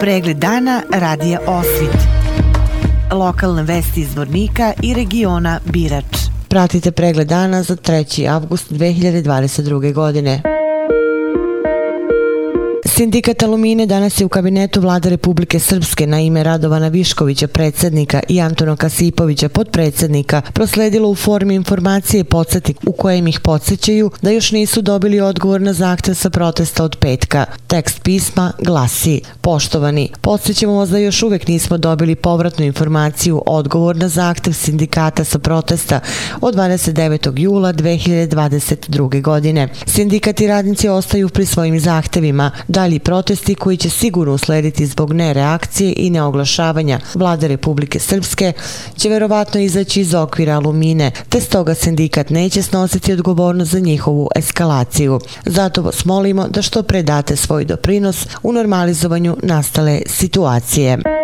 Pregled 0.00 0.36
dana 0.36 0.82
radija 0.90 1.40
Osvit. 1.46 1.96
Lokalne 3.12 3.62
vesti 3.62 4.00
iz 4.00 4.16
Vornika 4.16 4.72
i 4.82 4.94
regiona 4.94 5.60
Birač. 5.64 6.04
Pratite 6.48 6.92
pregled 6.92 7.28
dana 7.28 7.62
za 7.62 7.76
3. 7.76 8.28
avgust 8.28 8.72
2022. 8.72 9.92
godine. 9.92 10.57
Sindikat 12.98 13.42
Alumine 13.42 13.86
danas 13.86 14.20
je 14.20 14.26
u 14.26 14.28
kabinetu 14.28 14.80
vlade 14.80 15.10
Republike 15.10 15.58
Srpske 15.58 16.06
na 16.06 16.20
ime 16.20 16.42
Radovana 16.42 16.88
Viškovića, 16.88 17.48
predsjednika 17.48 18.20
i 18.28 18.40
Antona 18.40 18.76
Kasipovića, 18.76 19.48
podpredsjednika, 19.48 20.42
prosledilo 20.52 21.08
u 21.08 21.14
formi 21.14 21.54
informacije 21.54 22.24
podsjetnik 22.24 22.76
u 22.86 22.92
kojem 22.92 23.28
ih 23.28 23.40
podsjećaju 23.40 24.10
da 24.22 24.30
još 24.30 24.52
nisu 24.52 24.82
dobili 24.82 25.20
odgovor 25.20 25.60
na 25.60 25.72
zahtev 25.72 26.14
sa 26.14 26.30
protesta 26.30 26.84
od 26.84 26.96
petka. 26.96 27.44
Tekst 27.66 28.02
pisma 28.02 28.52
glasi 28.58 29.20
Poštovani, 29.40 30.10
podsjećamo 30.20 30.72
vas 30.72 30.90
da 30.90 30.98
još 30.98 31.22
uvek 31.22 31.48
nismo 31.48 31.78
dobili 31.78 32.14
povratnu 32.14 32.64
informaciju 32.64 33.42
odgovor 33.46 33.96
na 33.96 34.08
zahtev 34.08 34.52
sindikata 34.52 35.24
sa 35.24 35.38
protesta 35.38 36.00
od 36.40 36.54
29. 36.54 37.38
jula 37.38 37.72
2022. 37.72 39.22
godine. 39.22 39.68
Sindikat 39.86 40.40
i 40.40 40.46
radnici 40.46 40.88
ostaju 40.88 41.28
pri 41.28 41.46
svojim 41.46 41.80
zahtevima, 41.80 42.50
dalji 42.88 42.98
protesti 42.98 43.54
koji 43.54 43.76
će 43.76 43.90
sigurno 43.90 44.34
uslediti 44.34 44.86
zbog 44.86 45.12
nereakcije 45.12 45.94
i 45.96 46.10
neoglašavanja 46.10 47.00
vlade 47.14 47.48
Republike 47.48 47.98
Srpske 47.98 48.52
će 48.96 49.08
verovatno 49.08 49.60
izaći 49.60 50.00
iz 50.00 50.14
okvira 50.14 50.54
alumine, 50.54 51.10
te 51.28 51.40
stoga 51.40 51.74
sindikat 51.74 52.30
neće 52.30 52.62
snositi 52.62 53.12
odgovornost 53.12 53.70
za 53.70 53.78
njihovu 53.78 54.28
eskalaciju. 54.36 55.20
Zato 55.46 55.82
vas 55.82 56.04
molimo 56.04 56.48
da 56.48 56.62
što 56.62 56.82
predate 56.82 57.36
svoj 57.36 57.64
doprinos 57.64 58.26
u 58.42 58.52
normalizovanju 58.52 59.36
nastale 59.42 60.00
situacije. 60.06 61.17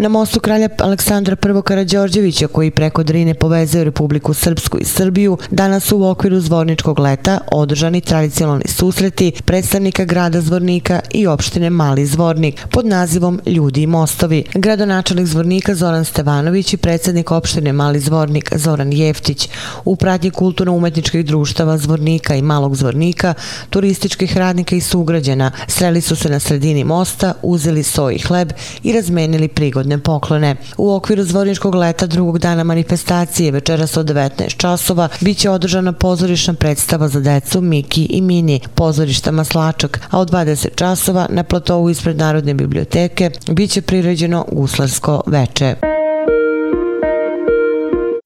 Na 0.00 0.08
mostu 0.08 0.40
kralja 0.40 0.68
Aleksandra 0.78 1.36
I. 1.44 1.62
Karadžorđevića, 1.64 2.48
koji 2.48 2.70
preko 2.70 3.02
Drine 3.02 3.34
povezuje 3.34 3.84
Republiku 3.84 4.34
Srpsku 4.34 4.78
i 4.78 4.84
Srbiju, 4.84 5.38
danas 5.50 5.84
su 5.84 5.98
u 5.98 6.04
okviru 6.04 6.40
zvorničkog 6.40 6.98
leta 6.98 7.38
održani 7.52 8.00
tradicionalni 8.00 8.64
susreti 8.68 9.32
predstavnika 9.44 10.04
grada 10.04 10.40
Zvornika 10.40 11.00
i 11.10 11.26
opštine 11.26 11.70
Mali 11.70 12.06
Zvornik 12.06 12.66
pod 12.70 12.86
nazivom 12.86 13.40
Ljudi 13.46 13.82
i 13.82 13.86
mostovi. 13.86 14.44
Gradonačelnik 14.54 15.26
Zvornika 15.26 15.74
Zoran 15.74 16.04
Stevanović 16.04 16.72
i 16.74 16.76
predsednik 16.76 17.30
opštine 17.30 17.72
Mali 17.72 18.00
Zvornik 18.00 18.52
Zoran 18.56 18.92
Jeftić 18.92 19.48
u 19.84 19.96
pratnji 19.96 20.30
kulturno-umetničkih 20.30 21.24
društava 21.24 21.78
Zvornika 21.78 22.34
i 22.34 22.42
Malog 22.42 22.76
Zvornika, 22.76 23.34
turističkih 23.70 24.36
radnika 24.36 24.76
i 24.76 24.80
sugrađena, 24.80 25.50
sreli 25.66 26.00
su 26.00 26.16
se 26.16 26.28
na 26.28 26.38
sredini 26.40 26.84
mosta, 26.84 27.34
uzeli 27.42 27.82
soj 27.82 28.14
i 28.14 28.18
hleb 28.18 28.52
i 28.82 28.92
razmenili 28.92 29.48
prigodne 29.48 29.89
narodne 29.90 30.02
poklone. 30.02 30.56
U 30.78 30.92
okviru 30.92 31.24
zvorničkog 31.24 31.74
leta 31.74 32.06
drugog 32.06 32.38
dana 32.38 32.64
manifestacije 32.64 33.52
večeras 33.52 33.96
od 33.96 34.06
19 34.06 34.56
časova 34.56 35.08
biće 35.20 35.50
održana 35.50 35.92
pozorišna 35.92 36.54
predstava 36.54 37.08
za 37.08 37.20
decu 37.20 37.60
Miki 37.60 38.04
i 38.04 38.20
Mini, 38.20 38.60
pozorišta 38.74 39.30
Maslačak, 39.30 40.00
a 40.10 40.18
od 40.18 40.30
20 40.30 40.74
časova 40.74 41.26
na 41.30 41.42
platovu 41.42 41.90
ispred 41.90 42.16
Narodne 42.16 42.54
biblioteke 42.54 43.30
biće 43.48 43.82
priređeno 43.82 44.44
guslarsko 44.52 45.22
veče. 45.26 45.89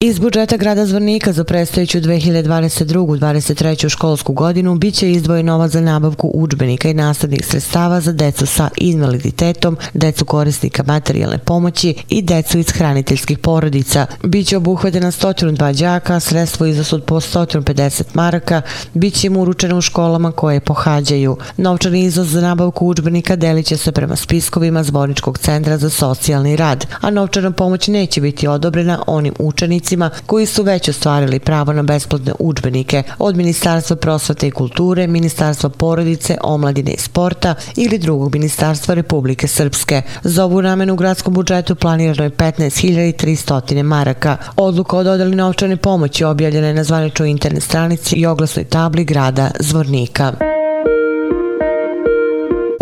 Iz 0.05 0.19
budžeta 0.19 0.57
grada 0.57 0.85
Zvornika 0.85 1.33
za 1.33 1.43
predstojeću 1.43 1.99
2022-2023. 1.99 3.89
školsku 3.89 4.33
godinu 4.33 4.75
biće 4.75 5.11
izdvojen 5.11 5.45
novac 5.45 5.71
za 5.71 5.81
nabavku 5.81 6.31
učbenika 6.33 6.89
i 6.89 6.93
nastavnih 6.93 7.45
sredstava 7.45 8.01
za 8.01 8.11
decu 8.11 8.45
sa 8.45 8.69
invaliditetom, 8.77 9.77
decu 9.93 10.25
korisnika 10.25 10.83
materijalne 10.83 11.37
pomoći 11.37 11.95
i 12.09 12.21
decu 12.21 12.59
iz 12.59 12.69
hraniteljskih 12.69 13.37
porodica. 13.37 14.05
Biće 14.23 14.57
obuhvatena 14.57 15.11
102 15.11 15.73
džaka, 15.73 16.19
sredstvo 16.19 16.65
iznos 16.65 16.93
po 17.05 17.19
150 17.19 18.03
maraka, 18.13 18.61
biće 18.93 19.27
im 19.27 19.37
uručeno 19.37 19.77
u 19.77 19.81
školama 19.81 20.31
koje 20.31 20.59
pohađaju. 20.59 21.37
Novčani 21.57 22.03
iznos 22.03 22.27
za 22.27 22.41
nabavku 22.41 22.87
učbenika 22.87 23.35
delit 23.35 23.65
će 23.65 23.77
se 23.77 23.91
prema 23.91 24.15
spiskovima 24.15 24.83
Zvorničkog 24.83 25.37
centra 25.37 25.77
za 25.77 25.89
socijalni 25.89 26.55
rad, 26.55 26.85
a 27.01 27.09
novčana 27.09 27.51
pomoć 27.51 27.87
neće 27.87 28.21
biti 28.21 28.47
odobrena 28.47 29.03
onim 29.07 29.33
učenicima 29.39 29.94
učenicima 29.95 30.09
koji 30.25 30.45
su 30.45 30.63
već 30.63 30.89
ostvarili 30.89 31.39
pravo 31.39 31.73
na 31.73 31.83
besplatne 31.83 32.33
učbenike 32.39 33.03
od 33.19 33.35
Ministarstva 33.35 33.95
prosvete 33.95 34.47
i 34.47 34.51
kulture, 34.51 35.07
Ministarstva 35.07 35.69
porodice, 35.69 36.37
omladine 36.43 36.93
i 36.93 36.99
sporta 36.99 37.55
ili 37.75 37.97
drugog 37.97 38.33
Ministarstva 38.33 38.95
Republike 38.95 39.47
Srpske. 39.47 40.01
Za 40.23 40.45
ovu 40.45 40.61
namenu 40.61 40.93
u 40.93 40.95
gradskom 40.95 41.33
budžetu 41.33 41.75
planirano 41.75 42.23
je 42.23 42.29
15.300 42.29 43.83
maraka. 43.83 44.37
Odluka 44.55 44.97
o 44.97 45.03
dodali 45.03 45.35
novčane 45.35 45.77
pomoći 45.77 46.23
objavljena 46.23 46.67
je 46.67 46.73
na 46.73 46.83
zvaničnoj 46.83 47.29
internet 47.29 47.63
stranici 47.63 48.15
i 48.15 48.25
oglasnoj 48.25 48.65
tabli 48.65 49.05
grada 49.05 49.51
Zvornika. 49.59 50.54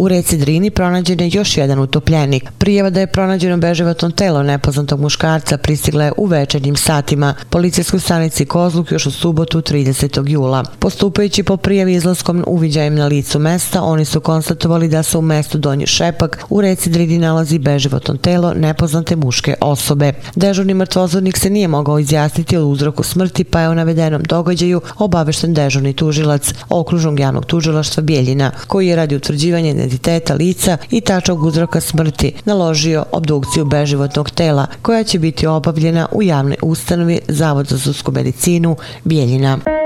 U 0.03 0.07
reci 0.07 0.37
Drini 0.37 0.69
pronađen 0.69 1.19
je 1.19 1.29
još 1.33 1.57
jedan 1.57 1.79
utopljenik. 1.79 2.51
Prijeva 2.57 2.89
da 2.89 2.99
je 2.99 3.07
pronađeno 3.07 3.57
beživatno 3.57 4.09
telo 4.11 4.43
nepoznatog 4.43 4.99
muškarca 4.99 5.57
pristigla 5.57 6.03
je 6.03 6.11
u 6.17 6.25
večernjim 6.25 6.75
satima. 6.75 7.35
Policijskoj 7.49 7.99
stanici 7.99 8.45
Kozluk 8.45 8.91
još 8.91 9.05
u 9.05 9.11
subotu 9.11 9.61
30. 9.61 10.29
jula. 10.29 10.63
Postupajući 10.79 11.43
po 11.43 11.57
prijavi 11.57 11.93
izlaskom 11.93 12.43
uviđajem 12.47 12.95
na 12.95 13.07
licu 13.07 13.39
mesta, 13.39 13.83
oni 13.83 14.05
su 14.05 14.19
konstatovali 14.19 14.87
da 14.87 15.03
se 15.03 15.17
u 15.17 15.21
mestu 15.21 15.57
Donji 15.57 15.87
Šepak 15.87 16.45
u 16.49 16.61
reci 16.61 16.89
Drini 16.89 17.17
nalazi 17.17 17.59
beživotno 17.59 18.17
telo 18.17 18.53
nepoznate 18.53 19.15
muške 19.15 19.55
osobe. 19.61 20.13
Dežurni 20.35 20.73
mrtvozornik 20.73 21.37
se 21.37 21.49
nije 21.49 21.67
mogao 21.67 21.99
izjasniti 21.99 22.57
o 22.57 22.67
uzroku 22.67 23.03
smrti, 23.03 23.43
pa 23.43 23.59
je 23.59 23.69
o 23.69 23.73
navedenom 23.73 24.23
događaju 24.23 24.81
obavešten 24.97 25.53
dežurni 25.53 25.93
tužilac 25.93 26.53
okružnog 26.69 27.19
javnog 27.19 27.45
tužilaštva 27.45 28.03
Bijeljina, 28.03 28.51
koji 28.67 28.87
je 28.87 28.95
radi 28.95 29.15
utvrđivanje 29.15 29.92
identiteta 29.93 30.33
lica 30.33 30.77
i 30.91 31.01
tačnog 31.01 31.43
uzroka 31.43 31.81
smrti 31.81 32.33
naložio 32.45 33.05
obdukciju 33.11 33.65
beživotnog 33.65 34.29
tela 34.31 34.67
koja 34.81 35.03
će 35.03 35.19
biti 35.19 35.47
obavljena 35.47 36.07
u 36.11 36.23
javnoj 36.23 36.57
ustanovi 36.61 37.19
Zavod 37.27 37.67
za 37.67 37.79
sudsku 37.79 38.11
medicinu 38.11 38.75
Bijeljina. 39.03 39.82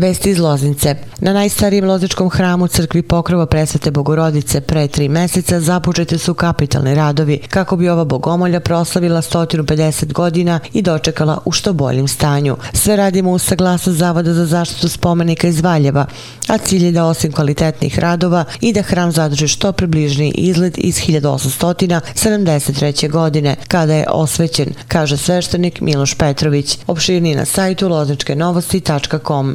Vesti 0.00 0.30
iz 0.30 0.38
Loznice. 0.38 0.94
Na 1.18 1.32
najstarijem 1.32 1.84
lozičkom 1.84 2.30
hramu 2.30 2.68
crkvi 2.68 3.02
pokrova 3.02 3.46
presvete 3.46 3.90
Bogorodice 3.90 4.60
pre 4.60 4.88
tri 4.88 5.08
meseca 5.08 5.60
započete 5.60 6.18
su 6.18 6.34
kapitalni 6.34 6.94
radovi 6.94 7.40
kako 7.48 7.76
bi 7.76 7.88
ova 7.88 8.04
bogomolja 8.04 8.60
proslavila 8.60 9.22
150 9.22 10.12
godina 10.12 10.60
i 10.72 10.82
dočekala 10.82 11.38
u 11.44 11.52
što 11.52 11.72
boljem 11.72 12.08
stanju. 12.08 12.56
Sve 12.72 12.96
radimo 12.96 13.30
u 13.30 13.38
saglasu 13.38 13.92
Zavoda 13.92 14.34
za 14.34 14.46
zaštitu 14.46 14.88
spomenika 14.88 15.48
iz 15.48 15.60
Valjeva, 15.60 16.06
a 16.48 16.58
cilj 16.58 16.84
je 16.84 16.92
da 16.92 17.04
osim 17.04 17.32
kvalitetnih 17.32 17.98
radova 17.98 18.44
i 18.60 18.72
da 18.72 18.82
hram 18.82 19.12
zadrži 19.12 19.48
što 19.48 19.72
približni 19.72 20.30
izgled 20.30 20.74
iz 20.78 20.96
1873. 20.96 23.10
godine, 23.10 23.56
kada 23.68 23.94
je 23.94 24.06
osvećen, 24.08 24.68
kaže 24.88 25.16
sveštenik 25.16 25.80
Miloš 25.80 26.14
Petrović. 26.14 26.78
Opširni 26.86 27.34
na 27.34 27.44
sajtu 27.44 27.88
lozničkenovosti.com. 27.88 29.54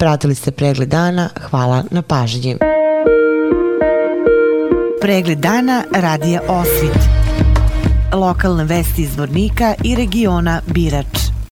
Pratili 0.00 0.34
ste 0.34 0.50
pregled 0.50 0.88
dana, 0.88 1.28
hvala 1.50 1.84
na 1.90 2.02
pažnji. 2.02 2.56
Pregled 5.00 5.38
dana 5.38 5.84
radija 5.92 6.40
Osvit. 6.48 6.98
Lokalne 8.12 8.64
vesti 8.64 9.02
iz 9.02 9.16
Vornika 9.16 9.74
i 9.84 9.94
regiona 9.94 10.60
Birač. 10.66 11.29